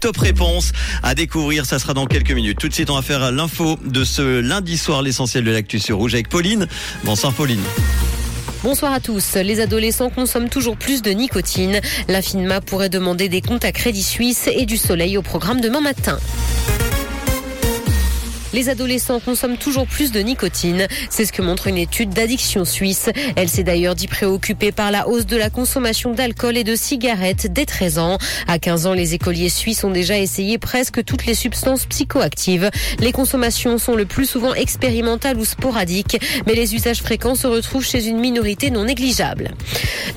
[0.00, 0.70] Top réponse
[1.02, 2.56] à découvrir, ça sera dans quelques minutes.
[2.60, 5.96] Tout de suite, on va faire l'info de ce lundi soir, l'essentiel de l'actu sur
[5.96, 6.68] Rouge avec Pauline.
[7.02, 7.58] Bonsoir Pauline.
[8.62, 9.34] Bonsoir à tous.
[9.34, 11.80] Les adolescents consomment toujours plus de nicotine.
[12.06, 15.80] La FINMA pourrait demander des comptes à Crédit Suisse et du soleil au programme demain
[15.80, 16.20] matin.
[18.52, 20.86] Les adolescents consomment toujours plus de nicotine.
[21.10, 23.10] C'est ce que montre une étude d'addiction suisse.
[23.36, 27.52] Elle s'est d'ailleurs dit préoccupée par la hausse de la consommation d'alcool et de cigarettes
[27.52, 28.18] dès 13 ans.
[28.46, 32.70] À 15 ans, les écoliers suisses ont déjà essayé presque toutes les substances psychoactives.
[33.00, 37.84] Les consommations sont le plus souvent expérimentales ou sporadiques, mais les usages fréquents se retrouvent
[37.84, 39.50] chez une minorité non négligeable.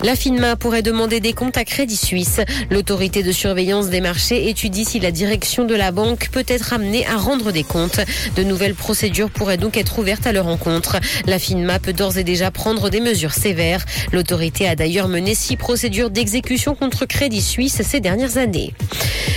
[0.03, 2.39] La FINMA pourrait demander des comptes à Crédit Suisse.
[2.69, 7.05] L'autorité de surveillance des marchés étudie si la direction de la banque peut être amenée
[7.05, 7.99] à rendre des comptes.
[8.35, 10.97] De nouvelles procédures pourraient donc être ouvertes à leur encontre.
[11.25, 13.85] La FINMA peut d'ores et déjà prendre des mesures sévères.
[14.11, 18.73] L'autorité a d'ailleurs mené six procédures d'exécution contre Crédit Suisse ces dernières années.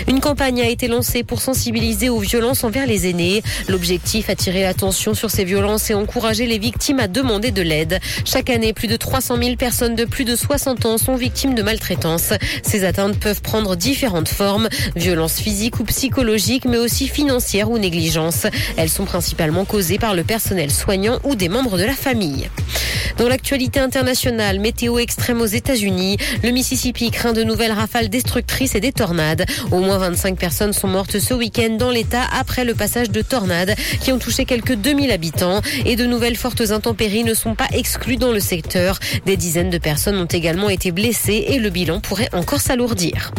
[0.06, 3.42] Une campagne a été lancée pour sensibiliser aux violences envers les aînés.
[3.68, 8.00] L'objectif, attirer l'attention sur ces violences et encourager les victimes à demander de l'aide.
[8.24, 11.62] Chaque année, plus de 300 000 personnes de plus de 60 ans sont victimes de
[11.62, 12.32] maltraitance.
[12.62, 18.46] Ces atteintes peuvent prendre différentes formes, violences physiques ou psychologiques, mais aussi financières ou négligence.
[18.76, 22.50] Elles sont principalement causées par le personnel soignant ou des membres de la famille.
[23.18, 28.80] Dans l'actualité internationale, météo extrême aux États-Unis, le Mississippi craint de nouvelles rafales destructrices et
[28.80, 29.46] des tornades.
[29.70, 33.74] Au moins 25 personnes sont mortes ce week-end dans l'État après le passage de tornades
[34.00, 38.16] qui ont touché quelques 2000 habitants et de nouvelles fortes intempéries ne sont pas exclues
[38.16, 38.98] dans le secteur.
[39.26, 43.32] Des dizaines de personnes ont également été blessées et le bilan pourrait encore s'alourdir.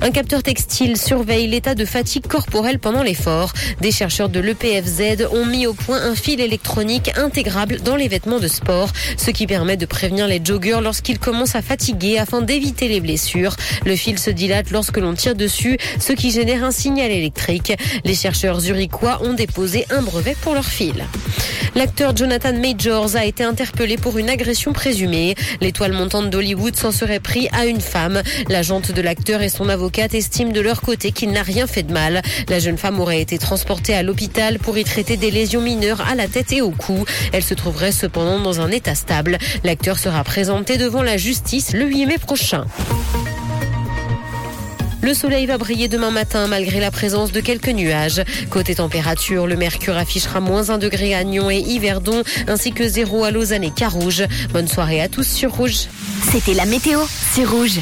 [0.00, 3.52] Un capteur textile surveille l'état de fatigue corporelle pendant l'effort.
[3.80, 8.38] Des chercheurs de l'EPFZ ont mis au point un fil électronique intégrable dans les vêtements
[8.38, 12.88] de sport ce qui permet de prévenir les joggeurs lorsqu'ils commencent à fatiguer afin d'éviter
[12.88, 13.56] les blessures.
[13.84, 17.72] Le fil se dilate lorsque l'on tire dessus, ce qui génère un signal électrique.
[18.04, 21.04] Les chercheurs zurichois ont déposé un brevet pour leur fil.
[21.74, 25.34] L'acteur Jonathan Majors a été interpellé pour une agression présumée.
[25.60, 28.22] L'étoile montante d'Hollywood s'en serait pris à une femme.
[28.48, 31.92] L'agente de l'acteur et son avocate estiment de leur côté qu'il n'a rien fait de
[31.92, 32.22] mal.
[32.48, 36.14] La jeune femme aurait été transportée à l'hôpital pour y traiter des lésions mineures à
[36.14, 37.04] la tête et au cou.
[37.32, 39.38] Elle se trouverait cependant dans un état stable.
[39.64, 42.64] L'acteur sera présenté devant la justice le 8 mai prochain.
[45.00, 48.22] Le soleil va briller demain matin malgré la présence de quelques nuages.
[48.50, 53.24] Côté température, le mercure affichera moins 1 degré à Nyon et Yverdon, ainsi que 0
[53.24, 54.24] à Lausanne et Carouge.
[54.52, 55.86] Bonne soirée à tous sur Rouge.
[56.32, 57.00] C'était la météo,
[57.32, 57.76] c'est Rouge.